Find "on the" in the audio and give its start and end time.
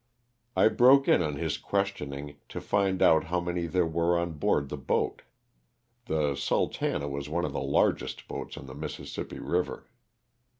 8.57-8.73